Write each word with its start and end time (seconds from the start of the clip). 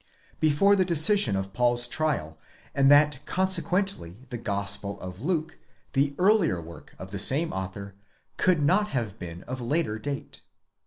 before 0.39 0.75
the 0.75 0.83
decision 0.83 1.35
of 1.35 1.53
Paul's 1.53 1.87
trial, 1.87 2.39
and 2.73 2.89
that 2.89 3.19
consequently, 3.27 4.25
the 4.29 4.37
Gospel 4.39 4.99
of 4.99 5.21
Luke, 5.21 5.59
the 5.93 6.15
earlier 6.17 6.59
work 6.59 6.95
of 6.97 7.11
the 7.11 7.19
same 7.19 7.53
author, 7.53 7.93
could 8.35 8.63
not 8.63 8.87
have 8.93 9.19
been 9.19 9.43
of 9.43 9.61
later 9.61 9.99
date. 9.99 10.41